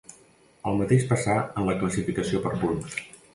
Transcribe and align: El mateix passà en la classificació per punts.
El 0.71 0.79
mateix 0.79 1.05
passà 1.11 1.35
en 1.43 1.67
la 1.69 1.75
classificació 1.83 2.43
per 2.47 2.55
punts. 2.65 2.99